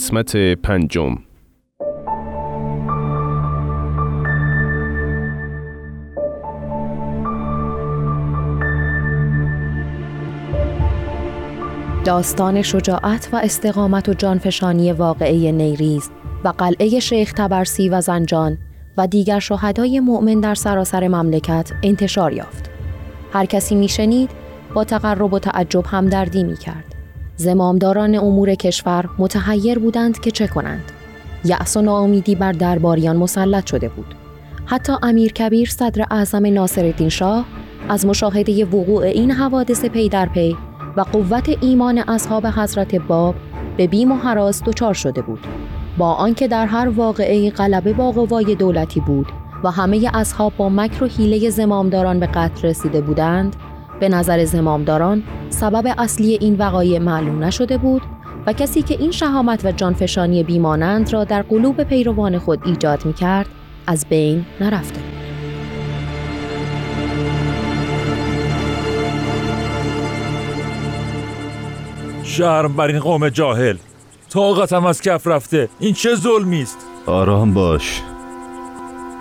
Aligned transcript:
قسمت 0.00 0.36
پنجم 0.36 1.18
داستان 12.04 12.62
شجاعت 12.62 13.28
و 13.32 13.36
استقامت 13.36 14.08
و 14.08 14.14
جانفشانی 14.14 14.92
واقعی 14.92 15.52
نیریز 15.52 16.10
و 16.44 16.48
قلعه 16.48 17.00
شیخ 17.00 17.32
تبرسی 17.32 17.88
و 17.88 18.00
زنجان 18.00 18.58
و 18.96 19.06
دیگر 19.06 19.38
شهدای 19.38 20.00
مؤمن 20.00 20.40
در 20.40 20.54
سراسر 20.54 21.08
مملکت 21.08 21.72
انتشار 21.82 22.32
یافت. 22.32 22.70
هر 23.32 23.46
کسی 23.46 23.74
میشنید 23.74 24.30
با 24.74 24.84
تقرب 24.84 25.32
و 25.32 25.38
تعجب 25.38 25.86
همدردی 25.86 26.44
می 26.44 26.56
کرد. 26.56 26.89
زمامداران 27.40 28.14
امور 28.14 28.54
کشور 28.54 29.04
متحیر 29.18 29.78
بودند 29.78 30.20
که 30.20 30.30
چه 30.30 30.46
کنند. 30.46 30.84
یأس 31.44 31.76
و 31.76 31.80
ناامیدی 31.80 32.34
بر 32.34 32.52
درباریان 32.52 33.16
مسلط 33.16 33.66
شده 33.66 33.88
بود. 33.88 34.14
حتی 34.64 34.92
امیر 35.02 35.32
کبیر 35.32 35.68
صدر 35.68 36.06
اعظم 36.10 36.46
ناصرالدین 36.46 37.08
شاه 37.08 37.44
از 37.88 38.06
مشاهده 38.06 38.64
وقوع 38.64 39.02
این 39.02 39.30
حوادث 39.30 39.84
پی 39.84 40.08
در 40.08 40.26
پی 40.26 40.56
و 40.96 41.00
قوت 41.00 41.48
ایمان 41.60 41.98
اصحاب 41.98 42.46
حضرت 42.46 42.94
باب 42.94 43.34
به 43.76 43.86
بیم 43.86 44.12
و 44.12 44.16
حراس 44.16 44.62
دچار 44.62 44.94
شده 44.94 45.22
بود 45.22 45.40
با 45.98 46.12
آنکه 46.12 46.48
در 46.48 46.66
هر 46.66 46.88
واقعه 46.88 47.50
غلبه 47.50 47.92
با 47.92 48.12
قوای 48.12 48.54
دولتی 48.54 49.00
بود 49.00 49.26
و 49.64 49.70
همه 49.70 50.10
اصحاب 50.14 50.52
با 50.56 50.68
مکر 50.68 51.04
و 51.04 51.06
حیله 51.06 51.50
زمامداران 51.50 52.20
به 52.20 52.26
قتل 52.26 52.68
رسیده 52.68 53.00
بودند 53.00 53.56
به 54.00 54.08
نظر 54.08 54.44
زمامداران 54.44 55.22
سبب 55.50 55.94
اصلی 55.98 56.38
این 56.40 56.54
وقایع 56.54 56.98
معلوم 56.98 57.44
نشده 57.44 57.78
بود 57.78 58.02
و 58.46 58.52
کسی 58.52 58.82
که 58.82 58.96
این 58.98 59.10
شهامت 59.10 59.64
و 59.64 59.72
جانفشانی 59.72 60.42
بیمانند 60.42 61.12
را 61.12 61.24
در 61.24 61.42
قلوب 61.42 61.82
پیروان 61.82 62.38
خود 62.38 62.60
ایجاد 62.64 63.06
می 63.06 63.12
کرد 63.12 63.46
از 63.86 64.06
بین 64.08 64.44
نرفته 64.60 65.00
بود. 65.00 65.20
شرم 72.22 72.76
بر 72.76 72.86
این 72.86 72.98
قوم 72.98 73.28
جاهل. 73.28 73.76
طاقتم 74.30 74.86
از 74.86 75.02
کف 75.02 75.26
رفته. 75.26 75.68
این 75.80 75.94
چه 75.94 76.14
ظلمی 76.14 76.62
است؟ 76.62 76.78
آرام 77.06 77.54
باش. 77.54 78.02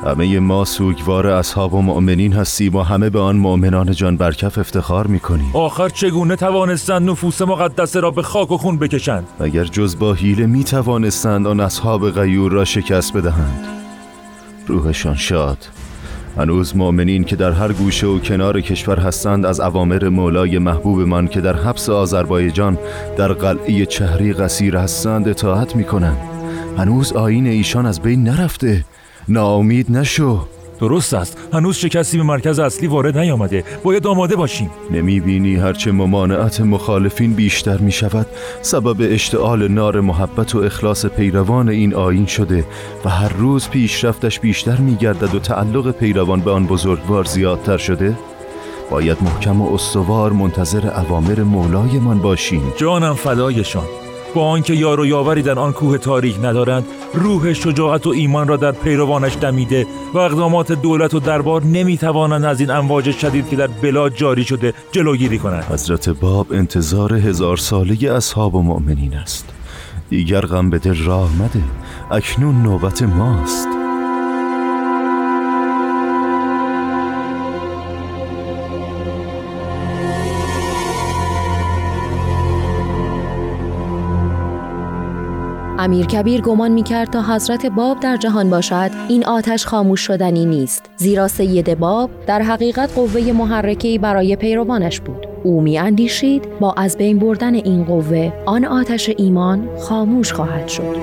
همه 0.06 0.40
ما 0.40 0.66
سوگوار 0.66 1.28
اصحاب 1.28 1.74
و 1.74 1.82
مؤمنین 1.82 2.34
هستیم 2.34 2.76
و 2.76 2.82
همه 2.82 3.10
به 3.10 3.20
آن 3.20 3.36
مؤمنان 3.38 3.92
جان 3.92 4.18
برکف 4.18 4.58
افتخار 4.58 5.08
می‌کنیم. 5.08 5.52
آخر 5.54 5.90
چگونه 5.90 6.36
توانستند 6.36 7.10
نفوس 7.10 7.42
مقدسه 7.42 8.00
را 8.00 8.12
به 8.12 8.22
خاک 8.22 8.52
و 8.52 8.58
خون 8.58 8.78
بکشند؟ 8.78 9.28
اگر 9.40 9.64
جز 9.64 10.00
با 10.00 10.14
حیله 10.14 10.46
می 10.46 10.64
توانستند 10.64 11.48
آن 11.48 11.60
اصحاب 11.60 12.12
غیور 12.12 12.52
را 12.52 12.66
شکست 12.66 13.14
بدهند. 13.14 13.68
روحشان 14.68 15.16
شاد. 15.16 15.58
هنوز 16.38 16.78
مؤمنین 16.78 17.24
که 17.24 17.36
در 17.36 17.52
هر 17.52 17.72
گوشه 17.72 18.08
و 18.08 18.20
کنار 18.20 18.62
کشور 18.62 19.00
هستند 19.00 19.46
از 19.46 19.60
اوامر 19.60 20.10
مولای 20.10 20.58
محبوب 20.60 21.00
من 21.00 21.28
که 21.28 21.42
در 21.42 21.56
حبس 21.56 21.90
آذربایجان 21.90 22.78
در 23.18 23.34
قلعه 23.34 23.86
چهری 23.86 24.34
قصیر 24.34 24.78
هستند 24.78 25.28
اطاعت 25.28 25.76
می‌کنند. 25.76 26.18
هنوز 26.78 27.14
آین 27.14 27.48
ایشان 27.48 27.86
از 27.86 28.02
بین 28.02 28.24
نرفته. 28.24 28.86
ناامید 29.30 29.92
نشو. 29.92 30.46
درست 30.80 31.14
است. 31.14 31.38
هنوز 31.54 31.76
شکستی 31.76 32.18
به 32.18 32.24
مرکز 32.24 32.60
اصلی 32.60 32.88
وارد 32.88 33.18
نیامده. 33.18 33.64
باید 33.84 34.08
آماده 34.08 34.36
باشیم. 34.36 34.70
نمی 34.92 35.20
بینی 35.20 35.56
هرچه 35.56 35.92
ممانعت 35.92 36.62
مخالفین 36.62 37.34
بیشتر 37.34 37.78
می 37.78 37.92
شود 37.92 38.28
سبب 38.62 38.98
اشتعال 39.00 39.68
نار 39.68 40.00
محبت 40.00 40.56
و 40.56 40.60
اخلاص 40.60 41.06
پیروان 41.06 41.70
این 41.70 41.96
آین 41.96 42.26
شده 42.26 42.66
و 43.06 43.10
هر 43.10 43.34
روز 43.34 43.70
پیشرفتش 43.70 44.40
بیشتر 44.40 44.78
می 44.78 44.96
گردد 44.96 45.36
و 45.36 45.40
تعلق 45.40 45.92
پیروان 45.92 46.42
به 46.42 46.52
آن 46.52 46.66
بزرگوار 46.66 47.24
زیادتر 47.24 47.78
شده؟ 47.78 48.18
باید 48.92 49.18
محکم 49.22 49.62
و 49.62 49.74
استوار 49.74 50.32
منتظر 50.32 50.88
اوامر 50.88 51.40
مولایمان 51.44 52.20
باشیم. 52.20 52.74
جانم 52.78 53.14
فدایشان 53.14 53.86
با 54.34 54.50
آنکه 54.50 54.74
یار 54.74 55.00
و 55.00 55.06
یاوری 55.06 55.42
در 55.42 55.60
آن 55.60 55.74
کوه 55.74 55.98
تاریک 55.98 56.38
ندارند 56.44 56.86
روح 57.14 57.54
شجاعت 57.54 58.08
و 58.08 58.10
ایمان 58.10 58.48
را 58.48 58.58
در 58.58 58.72
پیروانش 58.72 59.38
دمیده 59.42 59.88
و 60.14 60.18
اقدامات 60.18 60.72
دولت 60.72 61.14
و 61.14 61.20
دربار 61.20 61.64
نمی‌توانند 61.64 62.46
از 62.46 62.60
این 62.60 62.72
امواج 62.72 63.12
شدید 63.12 63.50
که 63.50 63.56
در 63.56 63.68
بلاد 63.68 64.14
جاری 64.16 64.44
شده 64.44 64.74
جلوگیری 64.92 65.40
کنند. 65.40 65.64
حضرت 65.64 66.10
باب 66.10 66.48
انتظار 66.52 67.14
هزار 67.14 67.58
ساله 67.58 68.14
اصحاب 68.14 68.56
و 68.56 68.62
مؤمنین 68.62 69.14
است. 69.14 69.50
دیگر 70.10 70.42
غم 70.42 70.70
به 70.70 70.80
دل 70.80 71.04
راه 71.04 71.30
مده 71.42 71.64
اکنون 72.12 72.64
نوبت 72.64 73.04
ماست. 73.04 73.79
امیر 85.82 86.06
کبیر 86.06 86.42
گمان 86.42 86.72
می 86.72 86.84
کرد 86.84 87.10
تا 87.10 87.22
حضرت 87.22 87.66
باب 87.66 88.00
در 88.00 88.18
جهان 88.18 88.50
باشد 88.50 88.92
این 89.10 89.26
آتش 89.26 89.66
خاموش 89.66 90.02
شدنی 90.02 90.46
نیست 90.46 90.90
زیرا 90.98 91.28
سید 91.28 91.80
باب 91.80 92.10
در 92.28 92.42
حقیقت 92.42 92.94
قوه 92.96 93.32
محرکه‌ای 93.32 93.98
برای 93.98 94.36
پیروانش 94.36 95.00
بود. 95.00 95.28
او 95.44 95.62
می 95.62 95.78
اندیشید 95.78 96.60
با 96.60 96.74
از 96.74 96.98
بین 96.98 97.20
بردن 97.20 97.56
این 97.56 97.84
قوه 97.84 98.34
آن 98.46 98.66
آتش 98.66 99.10
ایمان 99.18 99.70
خاموش 99.78 100.34
خواهد 100.34 100.68
شد. 100.68 100.96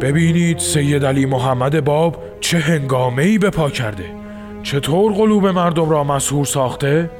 ببینید 0.00 0.58
سید 0.58 1.04
علی 1.04 1.26
محمد 1.26 1.84
باب 1.84 2.16
چه 2.40 2.58
هنگامه 2.58 3.22
ای 3.22 3.38
به 3.38 3.50
پا 3.50 3.70
کرده. 3.70 4.21
چطور 4.62 5.12
قلوب 5.12 5.46
مردم 5.46 5.90
را 5.90 6.04
مسهور 6.04 6.44
ساخته؟ 6.44 7.10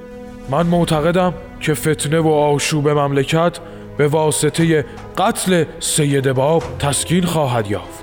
من 0.51 0.67
معتقدم 0.67 1.35
که 1.61 1.75
فتنه 1.75 2.21
و 2.21 2.29
آشوب 2.29 2.89
مملکت 2.89 3.59
به 3.97 4.09
واسطه 4.09 4.85
قتل 5.19 5.65
سید 5.81 6.33
باب 6.33 6.63
تسکین 6.79 7.25
خواهد 7.25 7.71
یافت 7.71 8.03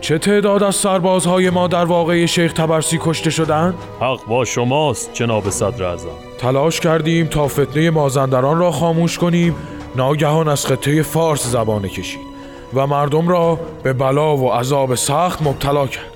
چه 0.00 0.18
تعداد 0.18 0.62
از 0.62 0.76
سربازهای 0.76 1.50
ما 1.50 1.68
در 1.68 1.84
واقع 1.84 2.26
شیخ 2.26 2.52
تبرسی 2.52 2.98
کشته 3.02 3.30
شدند؟ 3.30 3.74
حق 4.00 4.26
با 4.28 4.44
شماست 4.44 5.10
جناب 5.14 5.50
صدر 5.50 5.84
اعظم 5.84 6.08
تلاش 6.38 6.80
کردیم 6.80 7.26
تا 7.26 7.48
فتنه 7.48 7.90
مازندران 7.90 8.58
را 8.58 8.70
خاموش 8.70 9.18
کنیم 9.18 9.54
ناگهان 9.96 10.48
از 10.48 10.66
خطه 10.66 11.02
فارس 11.02 11.46
زبانه 11.46 11.88
کشید 11.88 12.20
و 12.74 12.86
مردم 12.86 13.28
را 13.28 13.60
به 13.82 13.92
بلا 13.92 14.36
و 14.36 14.52
عذاب 14.52 14.94
سخت 14.94 15.42
مبتلا 15.42 15.86
کرد 15.86 16.15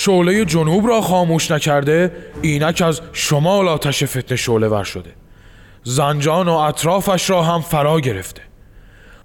شعله 0.00 0.44
جنوب 0.44 0.86
را 0.86 1.00
خاموش 1.00 1.50
نکرده 1.50 2.16
اینک 2.42 2.82
از 2.82 3.00
شمال 3.12 3.68
آتش 3.68 4.04
فتنه 4.04 4.36
شعله 4.36 4.68
ور 4.68 4.84
شده. 4.84 5.10
زنجان 5.82 6.48
و 6.48 6.52
اطرافش 6.52 7.30
را 7.30 7.42
هم 7.42 7.60
فرا 7.60 8.00
گرفته. 8.00 8.42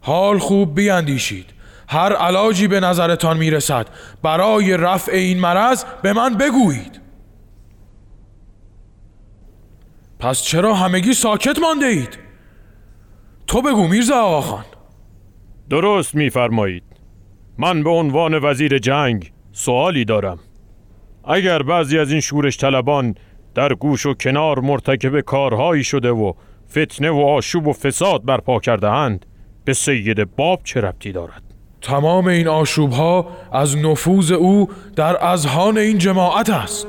حال 0.02 0.40
خوب 0.40 0.76
بیاندیشید 0.76 1.46
هر 1.88 2.14
علاجی 2.14 2.68
به 2.68 2.80
نظرتان 2.80 3.38
می‌رسد. 3.38 3.88
برای 4.24 4.78
رفع 4.78 5.12
این 5.12 5.40
مرض 5.40 5.84
به 6.02 6.14
من 6.14 6.38
بگویید. 6.38 7.02
پس 10.20 10.42
چرا 10.42 10.74
همگی 10.74 11.14
ساکت 11.14 11.60
مانده 11.60 11.86
اید؟ 11.86 12.20
تو 13.48 13.62
بگو 13.62 13.88
میرزا 13.88 14.16
آقاخان 14.16 14.66
درست 15.70 16.16
میفرمایید. 16.16 16.84
من 17.58 17.84
به 17.84 17.90
عنوان 17.90 18.40
وزیر 18.44 18.78
جنگ 18.78 19.32
سوالی 19.52 20.06
دارم. 20.06 20.40
اگر 21.26 21.64
بعضی 21.64 22.00
از 22.00 22.12
این 22.12 22.22
شورش 22.22 22.58
طلبان 22.58 23.16
در 23.56 23.74
گوش 23.74 24.06
و 24.06 24.14
کنار 24.14 24.60
مرتکب 24.60 25.22
کارهایی 25.22 25.84
شده 25.84 26.10
و 26.10 26.34
فتنه 26.72 27.10
و 27.10 27.20
آشوب 27.20 27.68
و 27.68 27.74
فساد 27.74 28.26
برپا 28.26 28.60
کرده 28.60 28.90
اند 28.90 29.26
به 29.66 29.74
سید 29.74 30.36
باب 30.36 30.60
چه 30.64 30.82
ربطی 30.82 31.12
دارد؟ 31.12 31.42
تمام 31.82 32.28
این 32.28 32.48
آشوب 32.48 32.92
ها 32.92 33.28
از 33.52 33.78
نفوذ 33.78 34.32
او 34.32 34.70
در 34.96 35.26
اذهان 35.26 35.78
این 35.78 35.98
جماعت 35.98 36.50
است. 36.50 36.88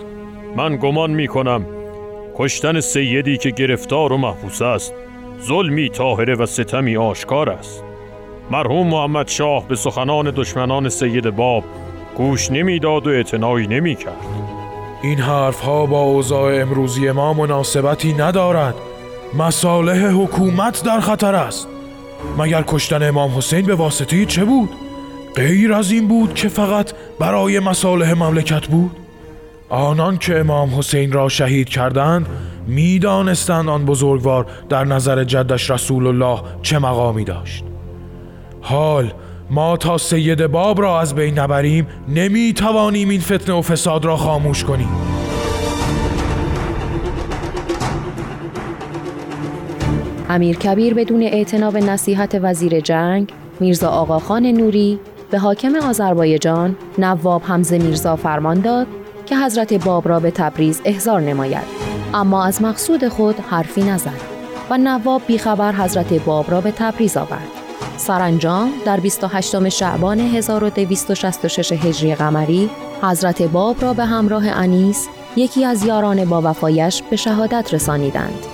من 0.56 0.76
گمان 0.76 1.10
می 1.10 1.28
کنم 1.28 1.66
کشتن 2.36 2.81
سیدی 2.81 3.36
که 3.36 3.50
گرفتار 3.50 4.12
و 4.12 4.16
محبوس 4.16 4.62
است 4.62 4.94
ظلمی 5.42 5.88
طاهره 5.88 6.34
و 6.34 6.46
ستمی 6.46 6.96
آشکار 6.96 7.50
است. 7.50 7.84
مرحوم 8.50 8.86
محمد 8.86 9.28
شاه 9.28 9.69
به 9.69 9.76
سخنان 9.76 10.31
دشمنان 10.36 10.88
سید 10.88 11.31
باب 11.31 11.64
گوش 12.16 12.50
نمی‌داد 12.50 13.06
و 13.06 13.11
اعتنایی 13.11 13.66
نمی 13.66 13.94
کرد 13.94 14.26
این 15.02 15.19
حرف 15.19 15.61
ها 15.61 15.87
با 15.87 16.00
اوضاع 16.00 16.61
امروزی 16.61 17.11
ما 17.11 17.32
مناسبتی 17.32 18.12
ندارد 18.12 18.75
مصالح 19.38 20.06
حکومت 20.06 20.82
در 20.82 21.00
خطر 21.00 21.34
است 21.34 21.69
مگر 22.38 22.64
کشتن 22.66 23.08
امام 23.08 23.38
حسین 23.38 23.66
به 23.66 23.75
واسطه 23.75 24.25
چه 24.25 24.44
بود؟ 24.44 24.70
غیر 25.37 25.72
از 25.72 25.90
این 25.90 26.08
بود 26.08 26.34
که 26.34 26.49
فقط 26.49 26.93
برای 27.19 27.61
مصالح 27.61 28.12
مملکت 28.12 28.67
بود؟ 28.67 28.96
آنان 29.69 30.19
که 30.19 30.38
امام 30.38 30.78
حسین 30.78 31.12
را 31.12 31.28
شهید 31.28 31.69
کردند 31.69 32.26
می‌دانستند 32.67 33.69
آن 33.69 33.84
بزرگوار 33.84 34.46
در 34.69 34.84
نظر 34.84 35.25
جدش 35.25 35.70
رسول 35.70 36.06
الله 36.06 36.40
چه 36.62 36.78
مقامی 36.78 37.25
داشت 37.25 37.64
حال 38.60 39.12
ما 39.50 39.76
تا 39.76 39.99
سید 39.99 40.46
باب 40.46 40.81
را 40.81 41.00
از 41.00 41.14
بین 41.14 41.38
نبریم 41.38 41.87
نمی 42.08 42.52
توانیم 42.52 43.08
این 43.08 43.20
فتنه 43.20 43.55
و 43.55 43.62
فساد 43.62 44.05
را 44.05 44.17
خاموش 44.17 44.64
کنیم. 44.64 44.88
امیر 50.29 50.56
کبیر 50.56 50.94
بدون 50.94 51.23
اعتناب 51.23 51.76
نصیحت 51.76 52.38
وزیر 52.43 52.81
جنگ 52.81 53.32
میرزا 53.61 53.88
آقاخان 53.88 54.46
نوری 54.46 54.99
به 55.31 55.38
حاکم 55.38 55.76
آذربایجان 55.76 56.76
نواب 56.99 57.43
حمزه 57.44 57.79
میرزا 57.79 58.17
فرمان 58.17 58.61
داد 58.61 58.87
که 59.26 59.37
حضرت 59.37 59.85
باب 59.85 60.08
را 60.08 60.20
به 60.20 60.31
تبریز 60.31 60.82
احضار 60.85 61.20
نماید. 61.20 61.64
اما 62.14 62.44
از 62.44 62.62
مقصود 62.62 63.08
خود 63.08 63.41
حرفی 63.41 63.82
نزد 63.82 64.20
و 64.70 64.79
نواب 64.79 65.23
بیخبر 65.26 65.73
حضرت 65.73 66.25
باب 66.25 66.50
را 66.50 66.61
به 66.61 66.70
تبریز 66.70 67.17
آورد. 67.17 67.63
سرانجام 67.96 68.70
در 68.85 69.00
28 69.00 69.69
شعبان 69.69 70.20
1266 70.20 71.73
هجری 71.73 72.14
قمری 72.14 72.70
حضرت 73.02 73.43
باب 73.43 73.82
را 73.82 73.93
به 73.93 74.05
همراه 74.05 74.49
انیس 74.49 75.08
یکی 75.37 75.64
از 75.64 75.85
یاران 75.85 76.25
با 76.25 76.43
وفایش 76.44 77.02
به 77.11 77.17
شهادت 77.17 77.75
رسانیدند. 77.75 78.46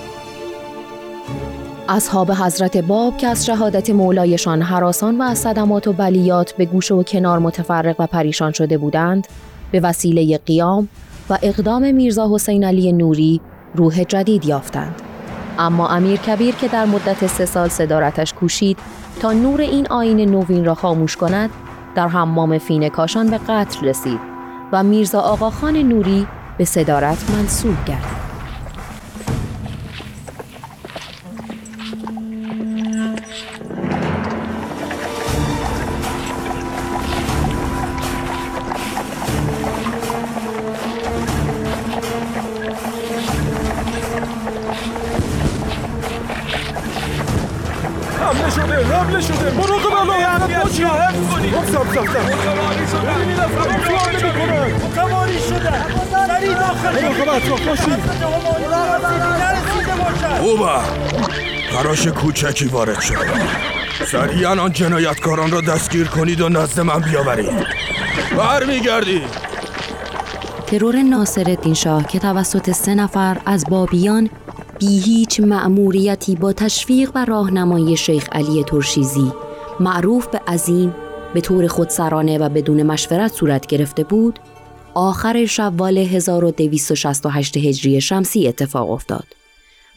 اصحاب 1.89 2.31
حضرت 2.31 2.77
باب 2.77 3.17
که 3.17 3.27
از 3.27 3.45
شهادت 3.45 3.89
مولایشان 3.89 4.61
حراسان 4.61 5.17
و 5.17 5.23
از 5.23 5.37
صدمات 5.37 5.87
و 5.87 5.93
بلیات 5.93 6.51
به 6.51 6.65
گوش 6.65 6.91
و 6.91 7.03
کنار 7.03 7.39
متفرق 7.39 7.95
و 7.99 8.07
پریشان 8.07 8.51
شده 8.51 8.77
بودند 8.77 9.27
به 9.71 9.79
وسیله 9.79 10.37
قیام 10.37 10.87
و 11.29 11.37
اقدام 11.41 11.93
میرزا 11.93 12.29
حسین 12.33 12.63
علی 12.63 12.93
نوری 12.93 13.41
روح 13.75 14.03
جدید 14.03 14.45
یافتند. 14.45 15.01
اما 15.59 15.87
امیر 15.87 16.19
کبیر 16.19 16.55
که 16.55 16.67
در 16.67 16.85
مدت 16.85 17.27
سه 17.27 17.45
سال 17.45 17.69
صدارتش 17.69 18.33
کوشید 18.33 18.77
تا 19.19 19.33
نور 19.33 19.61
این 19.61 19.87
آین 19.87 20.29
نوین 20.31 20.65
را 20.65 20.75
خاموش 20.75 21.17
کند 21.17 21.49
در 21.95 22.07
حمام 22.07 22.57
فین 22.57 22.89
کاشان 22.89 23.29
به 23.29 23.37
قتل 23.37 23.87
رسید 23.87 24.19
و 24.71 24.83
میرزا 24.83 25.19
آقاخان 25.19 25.77
نوری 25.77 26.27
به 26.57 26.65
صدارت 26.65 27.29
منصوب 27.29 27.85
گردید. 27.85 28.30
سب 51.91 51.97
ببینید 51.97 53.39
افراد 53.39 53.69
فوار 53.69 54.11
نمی‌کنن 54.11 54.73
متواری 54.85 55.39
شده 55.39 55.73
سریع 56.27 56.53
داخل 56.53 57.05
مراقب 57.05 57.29
اطراف 57.29 57.67
باشی 57.67 57.91
خوبه. 60.39 60.79
تراش 61.71 62.07
کوچکی 62.07 62.67
وارد 62.67 62.99
شد. 63.01 63.15
سریعا 64.05 64.61
آن 64.61 64.71
جنایتکاران 64.71 65.51
را 65.51 65.61
دستگیر 65.61 66.07
کنید 66.07 66.41
و 66.41 66.49
نزد 66.49 66.79
من 66.79 66.99
بیاورید. 66.99 67.67
برمیگردید 68.37 69.51
ترور 70.67 71.01
ناصرالدین 71.01 71.73
شاه 71.73 72.07
که 72.07 72.19
توسط 72.19 72.71
سه 72.71 72.95
نفر 72.95 73.37
از 73.45 73.65
بابیان 73.69 74.29
بی 74.79 74.99
هیچ 74.99 75.39
مأموریتی 75.39 76.35
با 76.35 76.53
تشویق 76.53 77.11
و 77.15 77.25
راهنمایی 77.25 77.97
شیخ 77.97 78.27
علی 78.31 78.63
ترشیزی 78.63 79.31
معروف 79.79 80.27
به 80.27 80.41
عظیم 80.47 80.95
به 81.33 81.41
طور 81.41 81.67
خودسرانه 81.67 82.37
و 82.37 82.49
بدون 82.49 82.83
مشورت 82.83 83.33
صورت 83.33 83.65
گرفته 83.65 84.03
بود 84.03 84.39
آخر 84.93 85.45
شوال 85.45 85.97
1268 85.97 87.57
هجری 87.57 88.01
شمسی 88.01 88.47
اتفاق 88.47 88.89
افتاد 88.89 89.27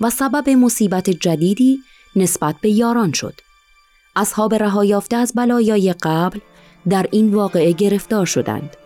و 0.01 0.11
سبب 0.11 0.51
مصیبت 0.51 1.11
جدیدی 1.11 1.79
نسبت 2.17 2.55
به 2.61 2.71
یاران 2.71 3.13
شد. 3.13 3.35
اصحاب 4.17 4.55
رهایافته 4.55 5.17
از 5.17 5.33
بلایای 5.37 5.95
قبل 6.03 6.39
در 6.89 7.07
این 7.11 7.35
واقعه 7.35 7.73
گرفتار 7.73 8.27
شدند. 8.27 8.77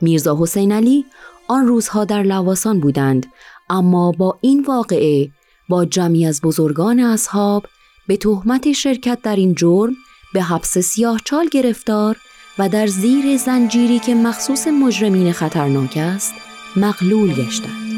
میرزا 0.00 0.38
حسین 0.40 0.72
علی 0.72 1.04
آن 1.48 1.66
روزها 1.66 2.04
در 2.04 2.22
لواسان 2.22 2.80
بودند 2.80 3.26
اما 3.70 4.12
با 4.12 4.38
این 4.40 4.64
واقعه 4.68 5.30
با 5.68 5.84
جمعی 5.84 6.26
از 6.26 6.40
بزرگان 6.40 7.00
اصحاب 7.00 7.66
به 8.06 8.16
تهمت 8.16 8.72
شرکت 8.72 9.18
در 9.22 9.36
این 9.36 9.54
جرم 9.54 9.92
به 10.32 10.42
حبس 10.42 10.78
سیاهچال 10.78 11.48
گرفتار 11.48 12.16
و 12.58 12.68
در 12.68 12.86
زیر 12.86 13.36
زنجیری 13.36 13.98
که 13.98 14.14
مخصوص 14.14 14.66
مجرمین 14.66 15.32
خطرناک 15.32 15.96
است 15.96 16.34
مقلول 16.76 17.32
گشتند. 17.32 17.89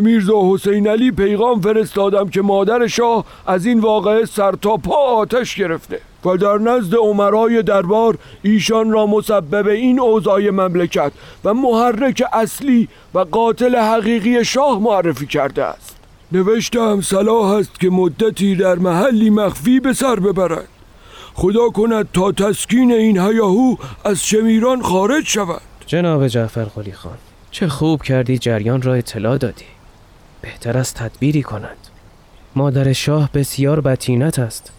میرزا 0.00 0.54
حسین 0.54 0.86
علی 0.86 1.10
پیغام 1.10 1.60
فرستادم 1.60 2.28
که 2.28 2.42
مادر 2.42 2.86
شاه 2.86 3.24
از 3.46 3.66
این 3.66 3.80
واقعه 3.80 4.24
سر 4.24 4.52
تا 4.52 4.76
پا 4.76 4.96
آتش 4.96 5.54
گرفته 5.54 6.00
و 6.24 6.36
در 6.36 6.58
نزد 6.58 6.94
عمرای 6.94 7.62
دربار 7.62 8.18
ایشان 8.42 8.90
را 8.90 9.06
مسبب 9.06 9.68
این 9.68 10.00
اوضاع 10.00 10.50
مملکت 10.50 11.12
و 11.44 11.54
محرک 11.54 12.22
اصلی 12.32 12.88
و 13.14 13.18
قاتل 13.18 13.76
حقیقی 13.76 14.44
شاه 14.44 14.78
معرفی 14.80 15.26
کرده 15.26 15.64
است. 15.64 15.96
نوشتم 16.32 17.00
صلاح 17.00 17.50
است 17.50 17.80
که 17.80 17.90
مدتی 17.90 18.56
در 18.56 18.74
محلی 18.74 19.30
مخفی 19.30 19.80
به 19.80 19.92
سر 19.92 20.16
ببرند 20.16 20.68
خدا 21.34 21.68
کند 21.68 22.08
تا 22.12 22.32
تسکین 22.32 22.92
این 22.92 23.18
هیاهو 23.18 23.76
از 24.04 24.26
شمیران 24.26 24.82
خارج 24.82 25.26
شود. 25.26 25.60
جناب 25.86 26.28
جعفر 26.28 26.64
خان 26.64 27.18
چه 27.50 27.68
خوب 27.68 28.02
کردی 28.02 28.38
جریان 28.38 28.82
را 28.82 28.94
اطلاع 28.94 29.38
دادی. 29.38 29.64
بهتر 30.42 30.78
از 30.78 30.94
تدبیری 30.94 31.42
کنند 31.42 31.76
مادر 32.56 32.92
شاه 32.92 33.30
بسیار 33.34 33.80
بتینت 33.80 34.38
است. 34.38 34.72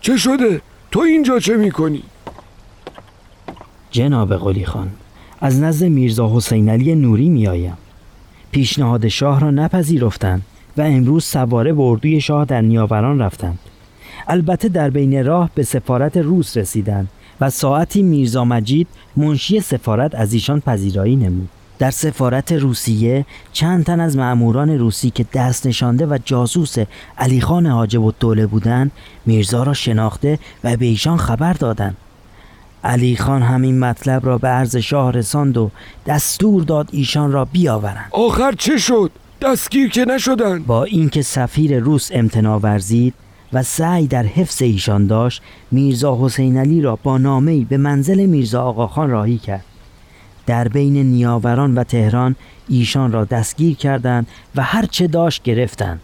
چه 0.00 0.16
شده؟ 0.16 0.60
تو 0.90 1.00
اینجا 1.00 1.38
چه 1.38 1.56
می‌کنی؟ 1.56 2.02
جناب 3.90 4.36
قلی 4.36 4.64
خان 4.64 4.90
از 5.40 5.60
نزد 5.60 5.84
میرزا 5.84 6.36
حسین 6.36 6.68
علی 6.68 6.94
نوری 6.94 7.28
میآیم. 7.28 7.76
پیشنهاد 8.50 9.08
شاه 9.08 9.40
را 9.40 9.50
نپذیرفتند 9.50 10.42
و 10.76 10.82
امروز 10.82 11.24
سواره 11.24 11.72
به 11.72 11.82
اردوی 11.82 12.20
شاه 12.20 12.44
در 12.44 12.60
نیاوران 12.60 13.18
رفتند. 13.18 13.58
البته 14.28 14.68
در 14.68 14.90
بین 14.90 15.24
راه 15.24 15.50
به 15.54 15.62
سفارت 15.62 16.16
روس 16.16 16.56
رسیدند 16.56 17.08
و 17.40 17.50
ساعتی 17.50 18.02
میرزا 18.02 18.44
مجید 18.44 18.88
منشی 19.16 19.60
سفارت 19.60 20.14
از 20.14 20.32
ایشان 20.32 20.60
پذیرایی 20.60 21.16
نمود. 21.16 21.48
در 21.82 21.90
سفارت 21.90 22.52
روسیه 22.52 23.26
چند 23.52 23.84
تن 23.84 24.00
از 24.00 24.16
مأموران 24.16 24.78
روسی 24.78 25.10
که 25.10 25.26
دست 25.32 25.66
نشانده 25.66 26.06
و 26.06 26.18
جاسوس 26.24 26.76
علیخان 27.18 27.66
حاجب 27.66 28.04
الدوله 28.04 28.46
بودند 28.46 28.92
میرزا 29.26 29.62
را 29.62 29.74
شناخته 29.74 30.38
و 30.64 30.76
به 30.76 30.86
ایشان 30.86 31.16
خبر 31.16 31.52
دادند. 31.52 31.96
علی 32.84 33.16
خان 33.16 33.42
همین 33.42 33.78
مطلب 33.78 34.26
را 34.26 34.38
به 34.38 34.48
عرض 34.48 34.76
شاه 34.76 35.12
رساند 35.12 35.56
و 35.56 35.70
دستور 36.06 36.62
داد 36.62 36.88
ایشان 36.92 37.32
را 37.32 37.44
بیاورند. 37.44 38.10
آخر 38.10 38.52
چه 38.52 38.78
شد؟ 38.78 39.10
دستگیر 39.40 39.90
که 39.90 40.04
نشدن 40.04 40.62
با 40.62 40.84
اینکه 40.84 41.22
سفیر 41.22 41.78
روس 41.78 42.10
امتنا 42.12 42.58
ورزید 42.58 43.14
و 43.52 43.62
سعی 43.62 44.06
در 44.06 44.22
حفظ 44.22 44.62
ایشان 44.62 45.06
داشت 45.06 45.42
میرزا 45.70 46.18
حسین 46.20 46.56
علی 46.56 46.80
را 46.80 46.98
با 47.02 47.18
نامه‌ای 47.18 47.64
به 47.64 47.76
منزل 47.76 48.26
میرزا 48.26 48.62
آقاخان 48.62 49.10
راهی 49.10 49.38
کرد. 49.38 49.64
در 50.46 50.68
بین 50.68 50.96
نیاوران 50.96 51.74
و 51.74 51.84
تهران 51.84 52.36
ایشان 52.68 53.12
را 53.12 53.24
دستگیر 53.24 53.76
کردند 53.76 54.26
و 54.56 54.62
هر 54.62 54.86
چه 54.86 55.06
داشت 55.06 55.42
گرفتند 55.42 56.00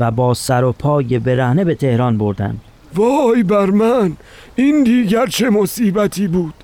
و 0.00 0.10
با 0.10 0.34
سر 0.34 0.64
و 0.64 0.72
پای 0.72 1.18
برهنه 1.18 1.64
به 1.64 1.74
تهران 1.74 2.18
بردند. 2.18 2.60
وای 2.94 3.42
بر 3.42 3.70
من 3.70 4.16
این 4.56 4.84
دیگر 4.84 5.26
چه 5.26 5.50
مصیبتی 5.50 6.28
بود؟ 6.28 6.54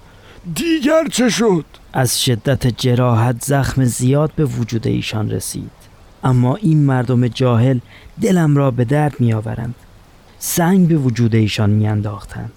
دیگر 0.54 1.08
چه 1.12 1.28
شد؟ 1.28 1.64
از 1.92 2.24
شدت 2.24 2.66
جراحت 2.66 3.44
زخم 3.44 3.84
زیاد 3.84 4.32
به 4.36 4.44
وجود 4.44 4.86
ایشان 4.86 5.30
رسید. 5.30 5.70
اما 6.24 6.56
این 6.56 6.84
مردم 6.84 7.28
جاهل 7.28 7.78
دلم 8.20 8.56
را 8.56 8.70
به 8.70 8.84
درد 8.84 9.20
می 9.20 9.32
آورند 9.32 9.74
سنگ 10.38 10.88
به 10.88 10.96
وجود 10.96 11.34
ایشان 11.34 11.70
می 11.70 11.88
انداختند 11.88 12.52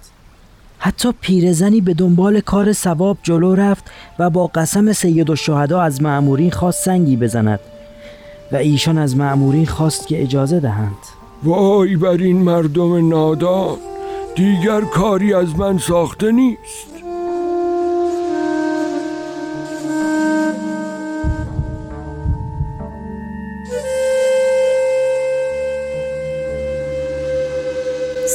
حتی 0.79 1.13
پیرزنی 1.21 1.81
به 1.81 1.93
دنبال 1.93 2.39
کار 2.39 2.73
سواب 2.73 3.17
جلو 3.23 3.55
رفت 3.55 3.83
و 4.19 4.29
با 4.29 4.47
قسم 4.47 4.93
سید 4.93 5.29
و 5.29 5.35
شهدا 5.35 5.81
از 5.81 6.01
معمورین 6.01 6.51
خواست 6.51 6.85
سنگی 6.85 7.17
بزند 7.17 7.59
و 8.51 8.55
ایشان 8.55 8.97
از 8.97 9.17
معمورین 9.17 9.65
خواست 9.65 10.07
که 10.07 10.21
اجازه 10.21 10.59
دهند. 10.59 10.97
وای 11.43 11.95
بر 11.95 12.17
این 12.17 12.37
مردم 12.37 13.09
نادان 13.09 13.77
دیگر 14.35 14.81
کاری 14.81 15.33
از 15.33 15.55
من 15.59 15.77
ساخته 15.77 16.31
نیست. 16.31 16.96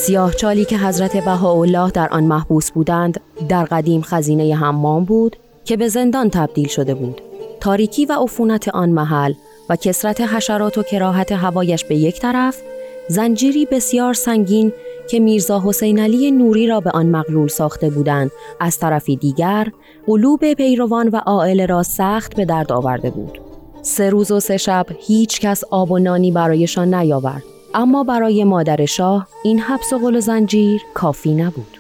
سیاه 0.03 0.35
چالی 0.35 0.65
که 0.65 0.79
حضرت 0.79 1.25
بهاءالله 1.25 1.91
در 1.91 2.09
آن 2.09 2.25
محبوس 2.25 2.71
بودند 2.71 3.21
در 3.49 3.65
قدیم 3.65 4.03
خزینه 4.03 4.57
حمام 4.57 5.05
بود 5.05 5.37
که 5.65 5.77
به 5.77 5.89
زندان 5.89 6.31
تبدیل 6.31 6.69
شده 6.69 6.95
بود. 6.95 7.21
تاریکی 7.61 8.07
و 8.07 8.13
عفونت 8.13 8.69
آن 8.69 8.91
محل 8.91 9.33
و 9.69 9.77
کسرت 9.77 10.21
حشرات 10.21 10.79
و 10.79 10.83
کراهت 10.83 11.33
هوایش 11.33 11.85
به 11.85 11.97
یک 11.97 12.21
طرف 12.21 12.63
زنجیری 13.09 13.67
بسیار 13.67 14.15
سنگین 14.15 14.73
که 15.11 15.21
میرزا 15.21 15.63
حسین 15.67 15.99
علی 15.99 16.31
نوری 16.31 16.67
را 16.67 16.81
به 16.81 16.91
آن 16.91 17.07
مغلول 17.07 17.49
ساخته 17.49 17.91
بودند 17.91 18.31
از 18.61 18.79
طرفی 18.79 19.17
دیگر 19.17 19.69
قلوب 20.07 20.53
پیروان 20.55 21.09
و 21.09 21.17
عائله 21.17 21.67
را 21.67 21.83
سخت 21.83 22.37
به 22.37 22.45
درد 22.45 22.73
آورده 22.73 23.11
بود. 23.11 23.41
سه 23.83 24.11
روز 24.11 24.31
و 24.31 24.41
سه 24.41 24.57
شب 24.57 24.87
هیچ 24.99 25.41
کس 25.41 25.65
آب 25.71 25.91
و 25.91 25.99
نانی 25.99 26.31
برایشان 26.31 26.95
نیاورد. 26.95 27.52
اما 27.75 28.05
برای 28.05 28.45
مادر 28.45 28.85
شاه 28.85 29.27
این 29.45 29.61
حبس 29.61 29.93
و 29.93 29.99
قل 29.99 30.17
و 30.17 30.21
زنجیر 30.21 30.83
کافی 30.95 31.35
نبود. 31.35 31.79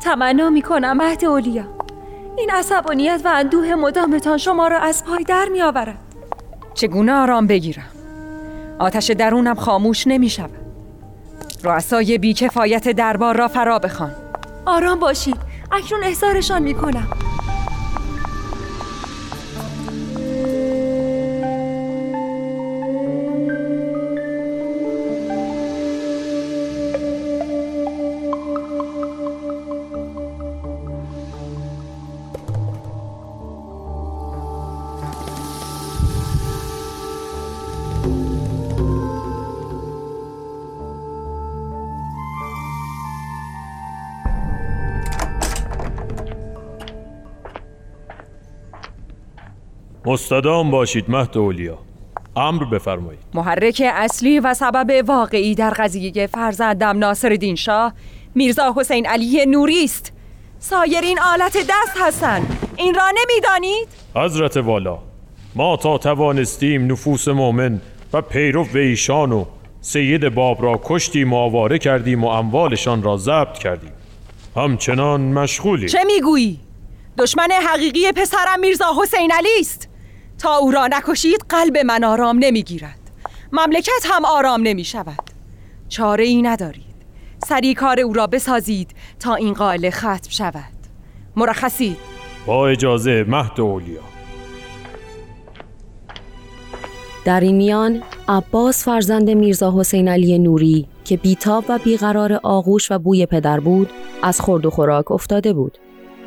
تمنا 0.00 0.50
می 0.50 0.62
کنم 0.62 0.96
مهد 0.96 1.24
اولیا. 1.24 1.64
این 2.36 2.50
عصبانیت 2.50 3.20
و 3.24 3.28
اندوه 3.34 3.74
مدامتان 3.74 4.38
شما 4.38 4.68
را 4.68 4.78
از 4.78 5.04
پای 5.04 5.24
در 5.24 5.48
می 5.52 5.62
آورد 5.62 5.98
چگونه 6.74 7.12
آرام 7.12 7.46
بگیرم؟ 7.46 7.88
آتش 8.78 9.10
درونم 9.10 9.54
خاموش 9.54 10.06
نمی 10.06 10.30
شود 10.30 10.50
رؤسای 11.64 12.18
بیکفایت 12.18 12.88
دربار 12.88 13.36
را 13.36 13.48
فرا 13.48 13.78
بخوان. 13.78 14.12
آرام 14.66 14.98
باشید. 14.98 15.36
اکنون 15.72 16.04
احضارشان 16.04 16.62
می 16.62 16.74
کنم 16.74 17.08
مستدام 50.08 50.70
باشید 50.70 51.04
مهد 51.10 51.38
اولیا. 51.38 51.78
امر 52.36 52.64
بفرمایید. 52.64 53.20
محرک 53.34 53.82
اصلی 53.94 54.40
و 54.40 54.54
سبب 54.54 55.04
واقعی 55.08 55.54
در 55.54 55.70
قضیه 55.70 56.26
فرزندم 56.26 56.98
ناصر 56.98 57.54
شاه 57.54 57.92
میرزا 58.34 58.74
حسین 58.76 59.06
علی 59.06 59.46
نوری 59.46 59.84
است. 59.84 60.12
سایرین 60.58 61.18
آلت 61.20 61.56
دست 61.56 61.96
هستند. 62.00 62.58
این 62.76 62.94
را 62.94 63.02
نمی‌دانید؟ 63.10 63.88
حضرت 64.16 64.56
والا 64.56 64.98
ما 65.54 65.76
تا 65.76 65.98
توانستیم 65.98 66.92
نفوس 66.92 67.28
مؤمن 67.28 67.80
و 68.12 68.22
پیرو 68.22 68.64
و 68.74 68.76
ایشان 68.76 69.32
و 69.32 69.44
سید 69.80 70.28
باب 70.28 70.62
را 70.62 70.80
کشتیم 70.84 71.32
و 71.32 71.36
آواره 71.36 71.78
کردیم 71.78 72.24
و 72.24 72.26
اموالشان 72.26 73.02
را 73.02 73.16
ضبط 73.16 73.58
کردیم. 73.58 73.92
همچنان 74.56 75.20
مشغولی 75.20 75.88
چه 75.88 76.04
می‌گویی؟ 76.04 76.60
دشمن 77.18 77.48
حقیقی 77.52 78.12
پسرم 78.12 78.60
میرزا 78.60 78.86
حسین 79.02 79.30
علی 79.32 79.60
است. 79.60 79.88
تا 80.38 80.56
او 80.56 80.70
را 80.70 80.86
نکشید 80.86 81.44
قلب 81.48 81.78
من 81.78 82.04
آرام 82.04 82.38
نمی‌گیرد. 82.40 82.98
مملکت 83.52 84.04
هم 84.04 84.24
آرام 84.24 84.62
نمی 84.62 84.84
شود 84.84 85.22
چاره 85.88 86.24
ای 86.24 86.42
ندارید. 86.42 86.84
سری 87.48 87.74
کار 87.74 88.00
او 88.00 88.12
را 88.12 88.26
بسازید 88.26 88.90
تا 89.20 89.34
این 89.34 89.54
قائل 89.54 89.90
ختم 89.90 90.30
شود. 90.30 90.78
مرخصید 91.36 91.96
با 92.46 92.68
اجازه 92.68 93.24
مهد 93.28 93.60
اولیا. 93.60 94.00
در 97.24 97.40
این 97.40 97.56
میان 97.56 98.02
عباس 98.28 98.84
فرزند 98.84 99.30
میرزا 99.30 99.74
حسین 99.78 100.08
علی 100.08 100.38
نوری 100.38 100.88
که 101.04 101.16
بیتاب 101.16 101.64
و 101.68 101.78
بیقرار 101.78 102.40
آغوش 102.42 102.92
و 102.92 102.98
بوی 102.98 103.26
پدر 103.26 103.60
بود 103.60 103.90
از 104.22 104.40
خورد 104.40 104.66
و 104.66 104.70
خوراک 104.70 105.10
افتاده 105.10 105.52
بود. 105.52 105.78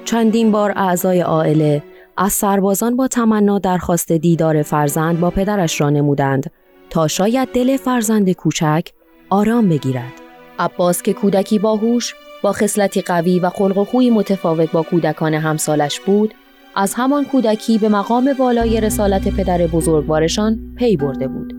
چندین 0.05 0.51
بار 0.51 0.73
اعضای 0.75 1.21
عائله 1.21 1.83
از 2.17 2.33
سربازان 2.33 2.95
با 2.95 3.07
تمنا 3.07 3.59
درخواست 3.59 4.11
دیدار 4.11 4.61
فرزند 4.61 5.19
با 5.19 5.29
پدرش 5.29 5.81
را 5.81 5.89
نمودند 5.89 6.51
تا 6.89 7.07
شاید 7.07 7.49
دل 7.53 7.77
فرزند 7.77 8.31
کوچک 8.31 8.87
آرام 9.29 9.69
بگیرد. 9.69 10.13
عباس 10.59 11.01
که 11.01 11.13
کودکی 11.13 11.59
باهوش 11.59 12.15
با 12.43 12.51
خصلتی 12.51 13.01
قوی 13.01 13.39
و 13.39 13.49
خلق 13.49 13.77
و 13.77 13.83
خوی 13.83 14.09
متفاوت 14.09 14.71
با 14.71 14.83
کودکان 14.83 15.33
همسالش 15.33 15.99
بود، 15.99 16.33
از 16.75 16.93
همان 16.93 17.25
کودکی 17.25 17.77
به 17.77 17.89
مقام 17.89 18.33
بالای 18.39 18.81
رسالت 18.81 19.27
پدر 19.27 19.67
بزرگوارشان 19.67 20.59
پی 20.77 20.97
برده 20.97 21.27
بود. 21.27 21.55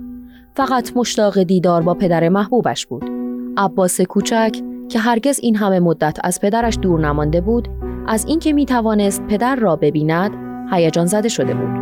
فقط 0.56 0.96
مشتاق 0.96 1.42
دیدار 1.42 1.82
با 1.82 1.94
پدر 1.94 2.28
محبوبش 2.28 2.86
بود. 2.86 3.10
عباس 3.56 4.00
کوچک 4.00 4.56
که 4.88 4.98
هرگز 4.98 5.40
این 5.42 5.56
همه 5.56 5.80
مدت 5.80 6.18
از 6.24 6.40
پدرش 6.40 6.78
دور 6.82 7.00
نمانده 7.00 7.40
بود، 7.40 7.68
از 8.06 8.24
اینکه 8.24 8.52
می 8.52 8.66
توانست 8.66 9.22
پدر 9.26 9.56
را 9.56 9.76
ببیند 9.76 10.30
هیجان 10.72 11.06
زده 11.06 11.28
شده 11.28 11.54
بود. 11.54 11.81